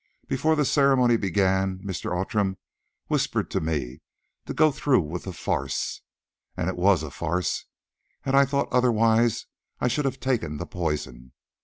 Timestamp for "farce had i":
7.11-8.45